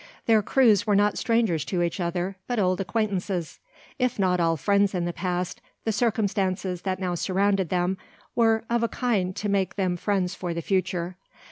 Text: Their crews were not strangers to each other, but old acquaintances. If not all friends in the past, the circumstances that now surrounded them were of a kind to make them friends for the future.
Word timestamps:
Their 0.25 0.41
crews 0.41 0.87
were 0.87 0.95
not 0.95 1.15
strangers 1.19 1.63
to 1.65 1.83
each 1.83 1.99
other, 1.99 2.35
but 2.47 2.57
old 2.57 2.81
acquaintances. 2.81 3.59
If 3.99 4.17
not 4.17 4.39
all 4.39 4.57
friends 4.57 4.95
in 4.95 5.05
the 5.05 5.13
past, 5.13 5.61
the 5.83 5.91
circumstances 5.91 6.81
that 6.81 6.99
now 6.99 7.13
surrounded 7.13 7.69
them 7.69 7.99
were 8.35 8.63
of 8.67 8.81
a 8.81 8.87
kind 8.87 9.35
to 9.35 9.47
make 9.47 9.75
them 9.75 9.95
friends 9.97 10.33
for 10.33 10.55
the 10.55 10.61
future. 10.63 11.17